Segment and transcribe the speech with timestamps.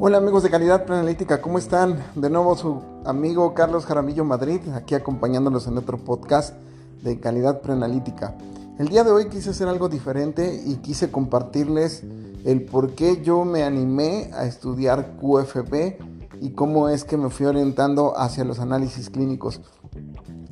[0.00, 2.00] Hola amigos de Calidad Preanalítica, ¿cómo están?
[2.14, 6.54] De nuevo su amigo Carlos Jaramillo Madrid, aquí acompañándolos en otro podcast
[7.02, 8.38] de Calidad Preanalítica.
[8.78, 12.04] El día de hoy quise hacer algo diferente y quise compartirles
[12.44, 17.46] el por qué yo me animé a estudiar QFB y cómo es que me fui
[17.46, 19.60] orientando hacia los análisis clínicos.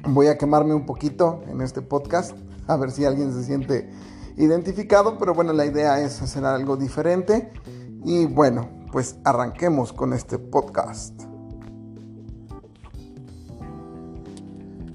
[0.08, 2.36] Voy a quemarme un poquito en este podcast,
[2.67, 3.89] a ver si alguien se siente
[4.36, 7.53] identificado, pero bueno, la idea es hacer algo diferente
[8.04, 11.21] y bueno, pues arranquemos con este podcast.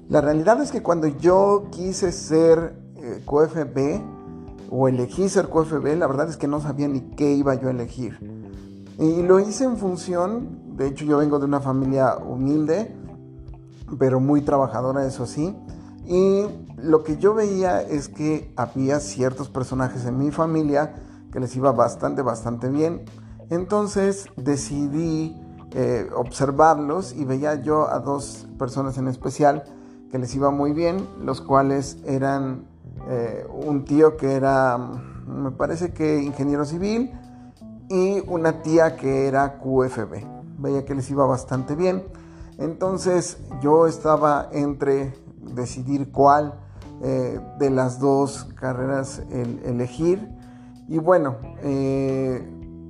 [0.08, 6.08] La realidad es que cuando yo quise ser eh, QFB o elegí ser QFB, la
[6.08, 8.18] verdad es que no sabía ni qué iba yo a elegir.
[8.98, 12.92] Y lo hice en función, de hecho yo vengo de una familia humilde,
[14.00, 15.56] pero muy trabajadora, eso sí.
[16.08, 16.46] Y
[16.76, 20.92] lo que yo veía es que había ciertos personajes en mi familia
[21.32, 23.04] que les iba bastante, bastante bien.
[23.52, 25.38] Entonces decidí
[25.72, 29.64] eh, observarlos y veía yo a dos personas en especial
[30.10, 32.64] que les iba muy bien, los cuales eran
[33.10, 34.78] eh, un tío que era,
[35.26, 37.12] me parece que ingeniero civil,
[37.90, 40.24] y una tía que era QFB.
[40.56, 42.04] Veía que les iba bastante bien.
[42.56, 45.12] Entonces yo estaba entre
[45.54, 46.54] decidir cuál
[47.02, 50.26] eh, de las dos carreras elegir.
[50.88, 51.36] Y bueno,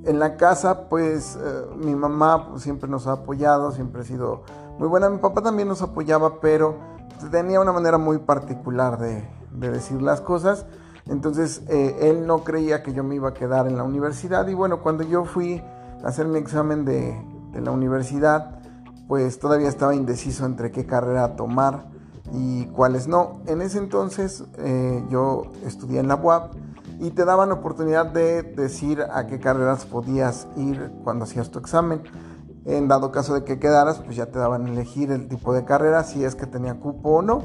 [0.05, 4.43] en la casa, pues eh, mi mamá siempre nos ha apoyado, siempre ha sido
[4.77, 5.09] muy buena.
[5.09, 6.75] Mi papá también nos apoyaba, pero
[7.31, 10.65] tenía una manera muy particular de, decir las cosas.
[11.07, 14.47] Entonces eh, él no creía que yo me iba a quedar en la universidad.
[14.47, 15.61] Y bueno, cuando yo fui
[16.03, 17.15] a hacer mi examen de,
[17.61, 18.59] la universidad,
[19.07, 21.85] pues todavía estaba indeciso entre qué carrera tomar
[22.31, 23.41] y cuáles no.
[23.45, 26.55] En ese entonces eh, yo estudié en la UAP
[27.03, 32.01] y te daban oportunidad de decir a qué carreras podías ir cuando hacías tu examen.
[32.63, 36.05] En dado caso de que quedaras, pues ya te daban elegir el tipo de carrera,
[36.05, 37.41] si es que tenía cupo o no.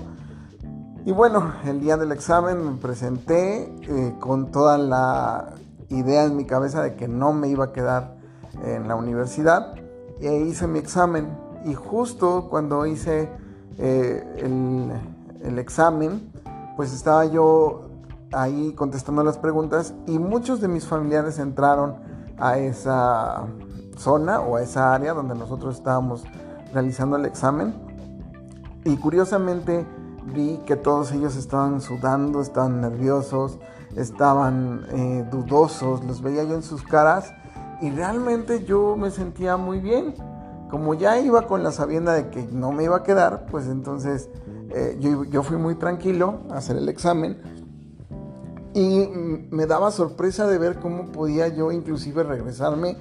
[1.05, 5.55] Y bueno, el día del examen me presenté eh, con toda la
[5.89, 8.15] idea en mi cabeza de que no me iba a quedar
[8.63, 9.75] en la universidad.
[10.21, 11.37] E hice mi examen.
[11.65, 13.29] Y justo cuando hice
[13.79, 14.25] eh,
[15.43, 16.31] el examen,
[16.77, 17.88] pues estaba yo
[18.33, 21.97] ahí contestando las preguntas y muchos de mis familiares entraron
[22.39, 23.47] a esa
[23.97, 26.25] zona o a esa área donde nosotros estábamos
[26.73, 27.75] realizando el examen
[28.85, 29.87] y curiosamente
[30.35, 33.59] vi que todos ellos estaban sudando, estaban nerviosos,
[33.97, 37.33] estaban eh, dudosos, los veía yo en sus caras
[37.81, 40.15] y realmente yo me sentía muy bien.
[40.71, 44.29] Como ya iba con la sabienda de que no me iba a quedar, pues entonces
[44.71, 47.58] eh, yo, yo fui muy tranquilo a hacer el examen
[48.79, 49.09] y
[49.51, 52.97] me daba sorpresa de ver cómo podía yo inclusive regresarme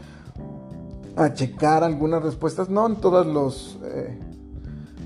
[1.16, 4.18] a checar algunas respuestas, no en todos los eh,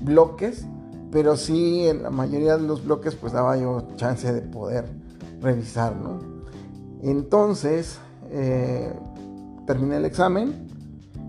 [0.02, 0.64] bloques,
[1.10, 4.86] pero sí en la mayoría de los bloques pues daba yo chance de poder
[5.42, 6.20] revisar, ¿no?
[7.02, 7.98] Entonces
[8.30, 8.94] eh,
[9.66, 10.68] terminé el examen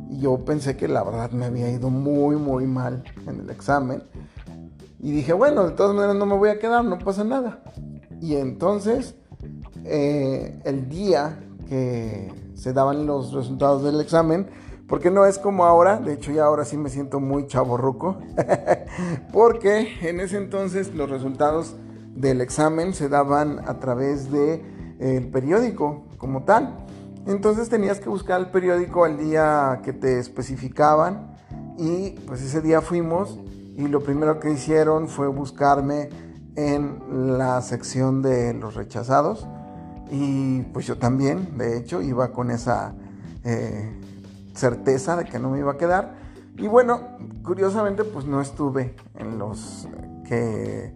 [0.09, 4.03] y yo pensé que la verdad me había ido muy muy mal en el examen
[4.99, 7.61] y dije bueno de todas maneras no me voy a quedar, no pasa nada.
[8.21, 9.15] Y entonces
[9.85, 14.47] eh, el día que se daban los resultados del examen,
[14.88, 18.19] porque no es como ahora, de hecho ya ahora sí me siento muy chaborruco,
[19.33, 21.75] porque en ese entonces los resultados
[22.16, 24.63] del examen se daban a través de
[24.99, 26.85] eh, periódico como tal.
[27.25, 31.38] Entonces tenías que buscar el periódico al día que te especificaban
[31.77, 33.39] y pues ese día fuimos
[33.77, 36.09] y lo primero que hicieron fue buscarme
[36.55, 39.47] en la sección de los rechazados
[40.16, 42.94] y pues yo también, de hecho, iba con esa
[43.44, 44.00] eh,
[44.53, 46.13] certeza de que no me iba a quedar.
[46.56, 49.88] Y bueno, curiosamente pues no estuve en los
[50.23, 50.94] que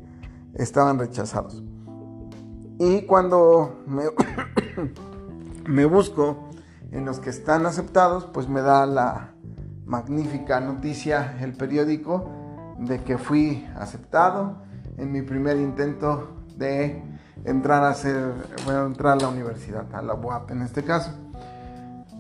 [0.54, 1.64] estaban rechazados.
[2.78, 4.04] Y cuando me,
[5.68, 6.52] me busco
[6.92, 9.34] en los que están aceptados, pues me da la
[9.88, 12.30] magnífica noticia el periódico
[12.78, 14.62] de que fui aceptado
[14.96, 18.34] en mi primer intento de entrar a hacer,
[18.66, 21.12] bueno, entrar a la universidad, a la UAP en este caso.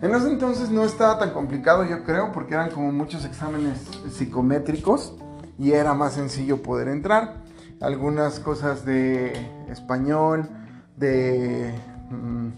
[0.02, 3.80] En ese entonces no estaba tan complicado, yo creo, porque eran como muchos exámenes
[4.12, 5.16] psicométricos
[5.58, 7.44] y era más sencillo poder entrar.
[7.82, 9.34] Algunas cosas de
[9.70, 10.50] español,
[10.98, 11.74] de...
[12.12, 12.50] Mm,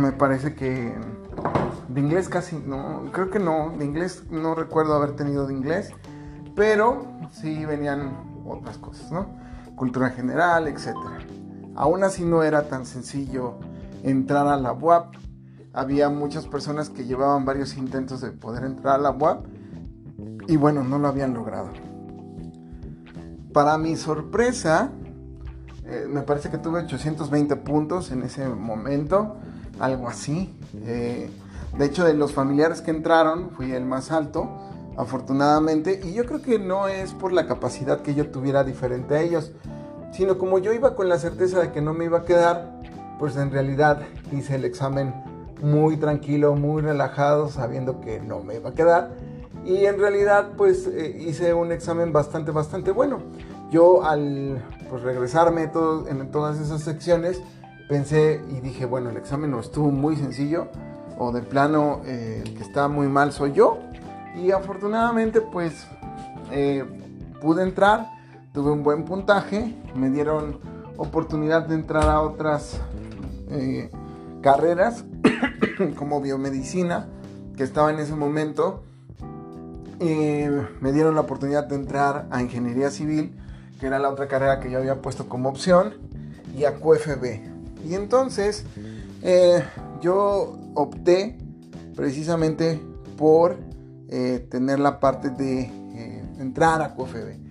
[0.00, 0.94] me parece que...
[1.88, 5.90] De inglés casi no, creo que no, de inglés no recuerdo haber tenido de inglés,
[6.54, 8.16] pero sí venían
[8.46, 9.26] otras cosas, ¿no?
[9.76, 11.18] Cultura general, etcétera.
[11.74, 13.58] Aún así no era tan sencillo
[14.02, 15.16] entrar a la UAP.
[15.74, 19.46] había muchas personas que llevaban varios intentos de poder entrar a la UAP
[20.48, 21.70] y bueno, no lo habían logrado.
[23.52, 24.90] Para mi sorpresa,
[25.84, 29.36] eh, me parece que tuve 820 puntos en ese momento,
[29.78, 30.54] algo así.
[30.84, 31.30] Eh,
[31.76, 34.50] de hecho, de los familiares que entraron, fui el más alto,
[34.96, 39.20] afortunadamente, y yo creo que no es por la capacidad que yo tuviera diferente a
[39.22, 39.52] ellos,
[40.12, 42.80] sino como yo iba con la certeza de que no me iba a quedar,
[43.18, 45.14] pues en realidad hice el examen
[45.62, 49.10] muy tranquilo, muy relajado, sabiendo que no me iba a quedar.
[49.64, 53.20] Y en realidad pues eh, hice un examen bastante, bastante bueno.
[53.70, 57.40] Yo al pues, regresarme todo, en todas esas secciones,
[57.88, 60.68] pensé y dije, bueno, el examen no estuvo muy sencillo,
[61.18, 63.78] o de plano eh, el que está muy mal soy yo.
[64.34, 65.86] Y afortunadamente pues
[66.50, 66.84] eh,
[67.40, 68.08] pude entrar,
[68.52, 70.60] tuve un buen puntaje, me dieron
[70.96, 72.80] oportunidad de entrar a otras
[73.50, 73.90] eh,
[74.42, 75.04] carreras
[75.96, 77.08] como biomedicina
[77.56, 78.84] que estaba en ese momento.
[80.00, 83.38] me dieron la oportunidad de entrar a ingeniería civil
[83.82, 85.94] que era la otra carrera que yo había puesto como opción,
[86.56, 87.84] y a QFB.
[87.84, 88.64] Y entonces
[89.22, 89.64] eh,
[90.00, 91.36] yo opté
[91.96, 92.80] precisamente
[93.16, 93.56] por
[94.08, 97.41] eh, tener la parte de eh, entrar a QFB.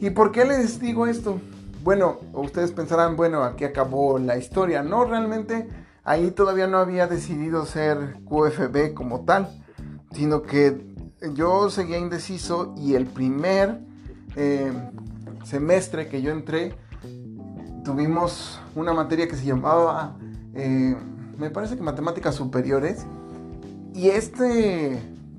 [0.00, 1.40] ¿Y por qué les digo esto?
[1.82, 4.82] Bueno, ustedes pensarán, bueno, aquí acabó la historia.
[4.82, 5.68] No, realmente
[6.04, 9.62] ahí todavía no había decidido ser QFB como tal,
[10.12, 10.86] sino que
[11.34, 13.80] yo seguía indeciso y el primer
[15.44, 16.74] semestre que yo entré,
[17.84, 20.16] tuvimos una materia que se llamaba,
[20.54, 20.96] eh,
[21.38, 23.06] me parece que matemáticas superiores.
[23.94, 24.92] Y este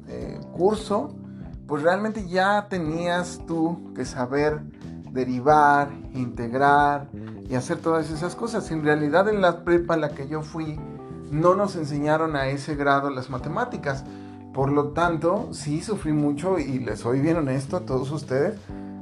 [0.08, 1.16] eh, curso,
[1.70, 4.60] pues realmente ya tenías tú que saber
[5.12, 7.08] derivar, integrar
[7.48, 8.70] y hacer todas esas cosas.
[8.72, 10.78] En realidad en la prepa en la que yo fui,
[11.32, 14.04] no nos enseñaron a ese grado las matemáticas.
[14.54, 18.60] Por lo tanto, sí sufrí mucho y les soy bien honesto a todos ustedes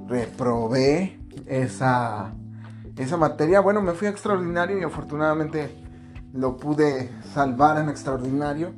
[0.07, 2.33] reprobé esa,
[2.95, 3.59] esa materia.
[3.59, 5.69] Bueno, me fui a extraordinario y afortunadamente
[6.33, 8.73] lo pude salvar en extraordinario.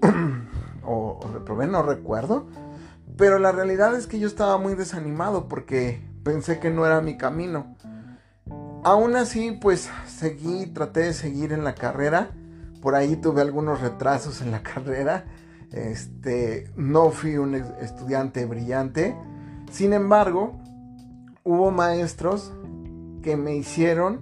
[0.84, 2.46] o, reprobé, no recuerdo.
[3.20, 7.16] Pero la realidad es que yo estaba muy desanimado porque pensé que no era mi
[7.16, 7.76] camino.
[8.82, 12.32] Aún así, pues seguí, traté de seguir en la carrera.
[12.82, 15.26] Por ahí tuve algunos retrasos en la carrera.
[15.70, 19.14] Este, no fui un estudiante brillante
[19.70, 20.58] sin embargo,
[21.44, 22.52] hubo maestros
[23.22, 24.20] que me hicieron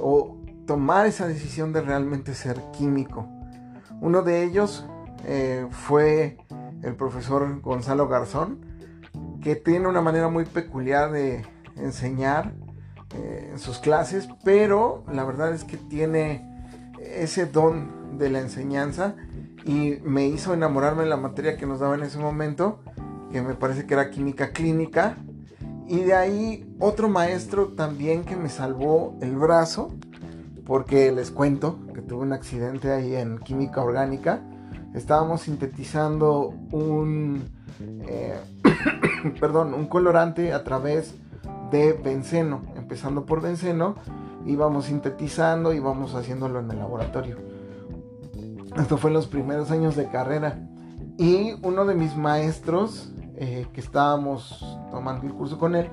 [0.00, 0.36] o
[0.66, 3.28] tomar esa decisión de realmente ser químico.
[4.00, 4.84] Uno de ellos
[5.24, 6.38] eh, fue
[6.86, 8.60] el profesor Gonzalo Garzón,
[9.42, 11.44] que tiene una manera muy peculiar de
[11.76, 12.54] enseñar
[13.14, 16.48] eh, en sus clases, pero la verdad es que tiene
[17.00, 19.16] ese don de la enseñanza
[19.64, 22.80] y me hizo enamorarme de la materia que nos daba en ese momento
[23.32, 25.16] que me parece que era química clínica.
[25.88, 29.94] Y de ahí otro maestro también que me salvó el brazo,
[30.64, 34.42] porque les cuento que tuve un accidente ahí en química orgánica.
[34.96, 37.50] Estábamos sintetizando un,
[38.08, 38.40] eh,
[39.40, 41.14] perdón, un colorante a través
[41.70, 43.96] de benceno, empezando por benceno,
[44.46, 47.36] íbamos sintetizando y íbamos haciéndolo en el laboratorio.
[48.78, 50.66] Esto fue en los primeros años de carrera.
[51.18, 55.90] Y uno de mis maestros eh, que estábamos tomando el curso con él,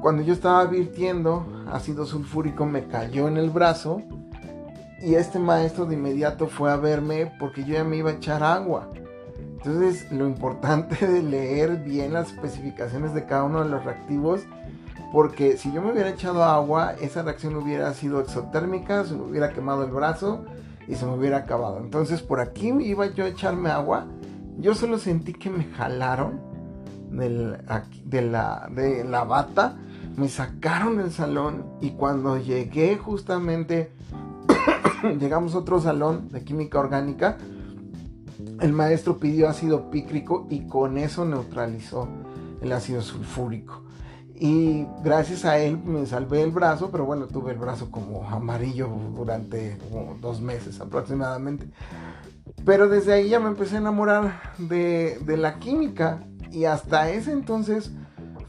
[0.00, 4.00] cuando yo estaba virtiendo ácido sulfúrico me cayó en el brazo
[5.02, 8.42] y este maestro de inmediato fue a verme porque yo ya me iba a echar
[8.42, 8.90] agua.
[9.38, 14.42] Entonces lo importante de leer bien las especificaciones de cada uno de los reactivos
[15.12, 19.52] porque si yo me hubiera echado agua, esa reacción hubiera sido exotérmica, se me hubiera
[19.52, 20.44] quemado el brazo
[20.88, 21.78] y se me hubiera acabado.
[21.78, 24.06] Entonces por aquí iba yo a echarme agua
[24.58, 26.40] yo solo sentí que me jalaron
[27.10, 29.76] de, la, de la bata,
[30.16, 33.92] me sacaron del salón y cuando llegué justamente,
[35.18, 37.38] llegamos a otro salón de química orgánica,
[38.60, 42.08] el maestro pidió ácido pícrico y con eso neutralizó
[42.60, 43.82] el ácido sulfúrico.
[44.34, 48.88] Y gracias a él me salvé el brazo, pero bueno, tuve el brazo como amarillo
[49.14, 49.78] durante
[50.20, 51.68] dos meses aproximadamente.
[52.64, 57.92] Pero desde ahí ya me empecé a enamorar de, la química y hasta ese entonces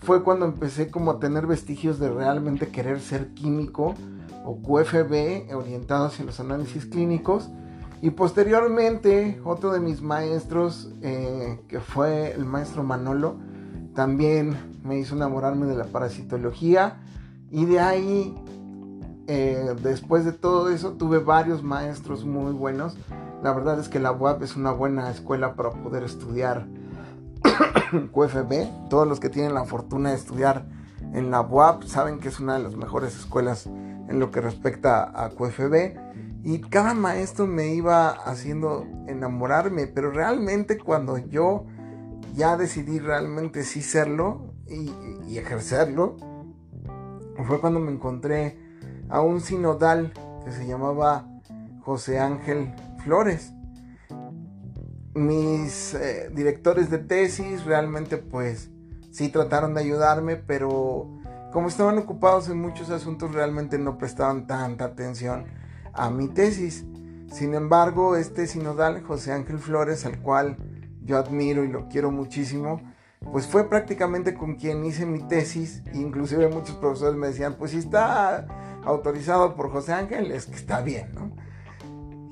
[0.01, 3.95] fue cuando empecé como a tener vestigios de realmente querer ser químico
[4.43, 7.49] o QFB orientado hacia los análisis clínicos.
[8.01, 13.37] Y posteriormente otro de mis maestros, eh, que fue el maestro Manolo,
[13.95, 17.01] también me hizo enamorarme de la parasitología
[17.49, 18.35] y de ahí
[19.27, 22.97] eh, después de todo eso tuve varios maestros muy buenos.
[23.41, 26.65] La verdad es que la UAP es una buena escuela para poder estudiar
[28.11, 28.89] QFB.
[28.89, 30.65] Todos los que tienen la fortuna de estudiar
[31.13, 35.11] en la UAP saben que es una de las mejores escuelas en lo que respecta
[35.15, 36.43] a QFB.
[36.43, 41.65] Y cada maestro me iba haciendo enamorarme, pero realmente cuando yo
[42.35, 46.17] ya decidí realmente sí serlo y, ejercerlo,
[47.47, 48.57] fue cuando me encontré
[49.09, 51.27] a un sinodal que se llamaba
[51.81, 53.53] José Ángel Flores.
[55.13, 58.72] Mis eh, directores de tesis realmente pues
[59.13, 61.07] sí trataron de ayudarme, pero
[61.51, 65.45] como estaban ocupados en muchos asuntos realmente no prestaban tanta atención
[65.93, 66.83] a mi tesis.
[67.31, 70.57] Sin embargo, este sinodal, José Ángel Flores, al cual
[71.03, 72.81] yo admiro y lo quiero muchísimo,
[73.31, 75.83] pues fue prácticamente con quien hice mi tesis.
[75.93, 78.47] Inclusive muchos profesores me decían, pues si está
[78.83, 81.31] autorizado por José Ángel, es que está bien, ¿no?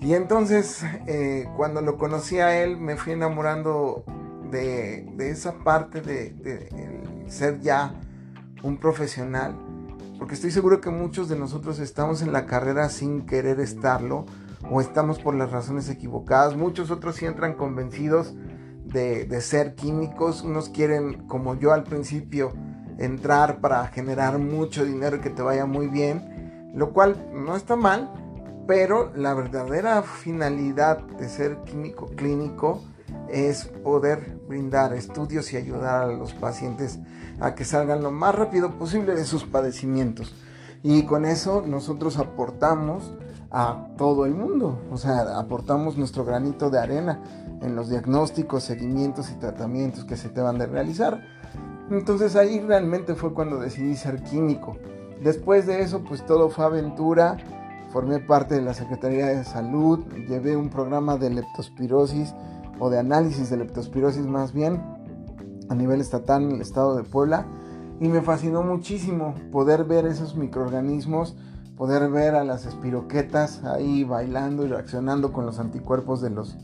[0.02, 4.04] Y entonces, eh, cuando lo conocí a él, me fui enamorando
[4.51, 6.70] de, esa parte de,
[7.27, 7.93] ser ya
[8.63, 9.55] un profesional,
[10.20, 14.25] porque estoy seguro que muchos de nosotros estamos en la carrera sin querer estarlo,
[14.70, 18.36] o estamos por las razones equivocadas, muchos otros sí entran convencidos
[18.86, 22.51] de, de ser químicos, unos quieren, como yo al principio,
[23.00, 27.75] entrar para generar mucho dinero y que te vaya muy bien, lo cual no está
[27.75, 28.12] mal,
[28.67, 32.84] pero la verdadera finalidad de ser químico clínico
[33.32, 37.00] es poder brindar estudios y ayudar a los pacientes
[37.40, 40.36] a que salgan lo más rápido posible de sus padecimientos.
[40.84, 43.14] Y con eso nosotros aportamos
[43.52, 47.20] a todo el mundo, o sea, aportamos nuestro granito de arena
[47.62, 51.22] en los diagnósticos, seguimientos y tratamientos que se te van a realizar.
[51.90, 54.78] Entonces ahí realmente fue cuando decidí ser químico.
[55.22, 57.38] Después de eso, pues todo fue aventura.
[57.92, 62.34] Formé parte de la Secretaría de Salud, llevé un programa de leptospirosis
[62.82, 64.82] o de análisis de leptospirosis más bien
[65.70, 67.46] a nivel estatal en el estado de Puebla
[68.00, 71.36] y me fascinó muchísimo poder ver esos microorganismos,
[71.78, 76.58] poder ver a las espiroquetas ahí bailando y reaccionando con los anticuerpos de los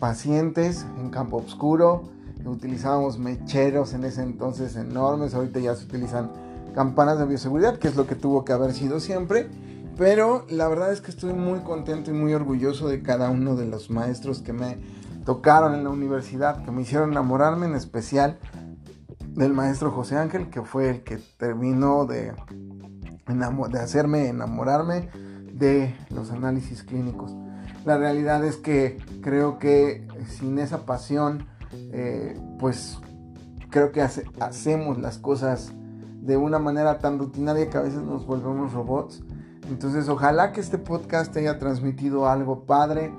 [0.00, 2.10] pacientes en campo oscuro.
[2.44, 6.32] Utilizábamos mecheros en ese entonces enormes, ahorita ya se utilizan
[6.74, 9.48] campanas de bioseguridad, que es lo que tuvo que haber sido siempre.
[9.96, 13.66] Pero la verdad es que estoy muy contento y muy orgulloso de cada uno de
[13.66, 14.78] los maestros que me
[15.24, 18.38] tocaron en la universidad, que me hicieron enamorarme, en especial
[19.28, 22.32] del maestro José Ángel, que fue el que terminó de,
[23.26, 25.08] de hacerme enamorarme
[25.52, 27.34] de los análisis clínicos.
[27.84, 32.98] La realidad es que creo que sin esa pasión, eh, pues
[33.70, 35.72] creo que hacemos las cosas
[36.20, 39.22] de una manera tan rutinaria que a veces nos volvemos robots.
[39.68, 43.12] Entonces ojalá que este podcast haya transmitido algo padre,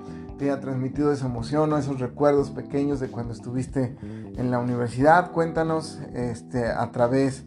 [0.60, 5.32] transmitido esa emoción o esos recuerdos pequeños de cuando estuviste en la universidad.
[5.32, 7.46] Cuéntanos este, a través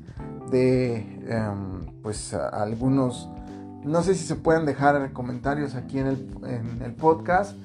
[0.50, 0.97] de
[1.29, 3.29] em, pues algunos,
[3.85, 7.57] no sé si se pueden dejar comentarios aquí en el, en el podcast,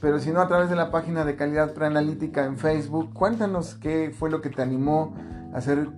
[0.00, 3.12] pero si no a través de la página de calidad preanalítica en Facebook.
[3.12, 5.14] Cuéntanos qué fue lo que te animó
[5.52, 5.88] a hacer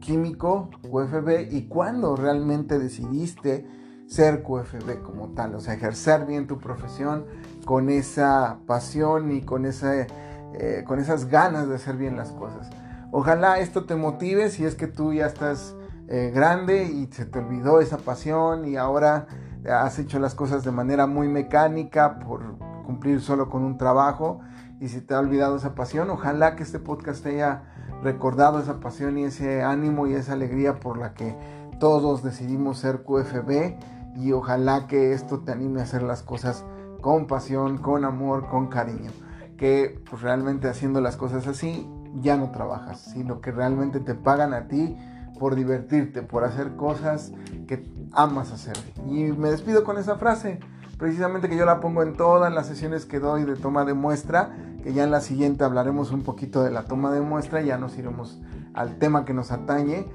[0.00, 3.66] químico QFB y cuándo realmente decidiste
[4.06, 7.24] ser QFB como tal, o sea, ejercer bien tu profesión
[7.64, 12.70] con esa pasión y con, eh, con esas ganas de hacer bien las cosas.
[13.10, 15.76] Ojalá esto te motive si es que tú ya estás
[16.08, 19.26] eh, grande y se te olvidó esa pasión y ahora
[19.70, 24.40] has hecho las cosas de manera muy mecánica por cumplir solo con un trabajo
[24.80, 27.62] y si te ha olvidado esa pasión, ojalá que este podcast te haya
[28.02, 31.34] recordado esa pasión y ese ánimo y esa alegría por la que
[31.78, 33.76] todos decidimos ser QFB
[34.16, 36.64] y ojalá que esto te anime a hacer las cosas
[37.04, 39.10] con pasión, con amor, con cariño.
[39.58, 41.86] Que pues, realmente haciendo las cosas así
[42.22, 44.96] ya no trabajas, sino que realmente te pagan a ti
[45.38, 47.32] por divertirte, por hacer cosas
[47.68, 48.78] que amas hacer.
[49.06, 50.60] Y me despido con esa frase,
[50.96, 54.56] precisamente que yo la pongo en todas las sesiones que doy de toma de muestra
[54.82, 57.98] que ya en la siguiente hablaremos un poquito de la toma de muestra, ya nos
[57.98, 58.40] iremos
[58.72, 60.06] al tema que nos atañe,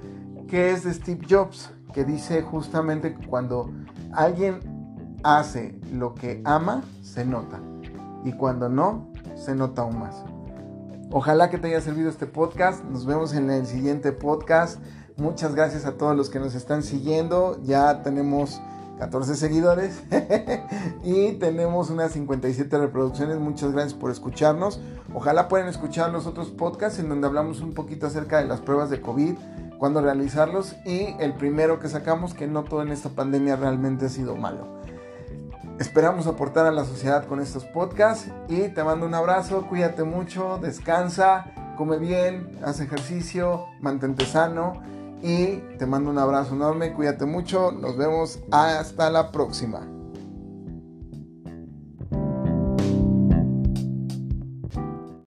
[0.47, 3.71] que es de Steve Jobs, que dice justamente cuando
[4.11, 4.68] alguien
[5.23, 7.59] hace lo que ama, se nota,
[8.23, 10.23] y cuando no, se nota aún más.
[11.11, 14.79] Ojalá que te haya servido este podcast, nos vemos en el siguiente podcast.
[15.17, 17.59] Muchas gracias a todos los que nos están siguiendo.
[17.63, 18.61] Ya tenemos
[18.99, 20.03] 14 seguidores
[21.03, 23.39] y tenemos unas 57 reproducciones.
[23.39, 24.79] Muchas gracias por escucharnos.
[25.13, 28.89] Ojalá puedan escuchar los otros podcasts en donde hablamos un poquito acerca de las pruebas
[28.91, 29.35] de COVID,
[29.79, 34.09] cuándo realizarlos y el primero que sacamos que no todo en esta pandemia realmente ha
[34.09, 34.78] sido malo.
[35.79, 40.59] Esperamos aportar a la sociedad con estos podcasts y te mando un abrazo, cuídate mucho,
[40.61, 41.45] descansa,
[41.77, 44.73] come bien, haz ejercicio, mantente sano
[45.23, 49.98] y te mando un abrazo enorme, cuídate mucho, nos vemos hasta la próxima.